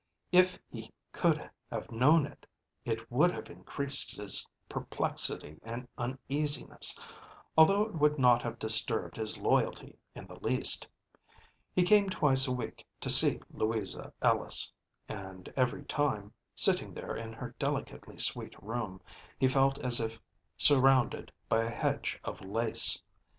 If 0.31 0.57
he 0.71 0.91
could 1.11 1.47
have 1.69 1.91
known 1.91 2.25
it, 2.25 2.47
it 2.85 3.11
would 3.11 3.29
have 3.29 3.51
increased 3.51 4.17
his 4.17 4.47
perplexity 4.67 5.59
and 5.61 5.87
uneasiness, 5.95 6.97
although 7.55 7.83
it 7.83 7.93
would 7.93 8.17
not 8.17 8.41
have 8.41 8.57
disturbed 8.57 9.15
his 9.17 9.37
loyalty 9.37 9.99
in 10.15 10.25
the 10.25 10.39
least. 10.39 10.87
He 11.75 11.83
came 11.83 12.09
twice 12.09 12.47
a 12.47 12.51
week 12.51 12.87
to 12.99 13.11
see 13.11 13.41
Louisa 13.51 14.11
Ellis, 14.23 14.73
and 15.07 15.53
every 15.55 15.83
time, 15.83 16.33
sitting 16.55 16.95
there 16.95 17.15
in 17.15 17.31
her 17.33 17.53
delicately 17.59 18.17
sweet 18.17 18.55
room, 18.59 19.01
he 19.37 19.47
felt 19.47 19.77
as 19.85 19.99
if 19.99 20.19
surrounded 20.57 21.31
by 21.47 21.61
a 21.63 21.69
hedge 21.69 22.19
of 22.23 22.41
lace. 22.41 22.99